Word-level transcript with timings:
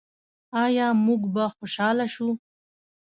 آیا 0.63 0.87
موږ 1.05 1.21
به 1.33 1.43
خوشحاله 1.55 2.05
شو؟ 2.13 2.29